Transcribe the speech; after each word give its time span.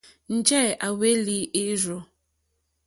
Njɛ̂ 0.37 0.63
à 0.85 0.87
hwélí 0.97 1.37
èrzù. 1.61 1.97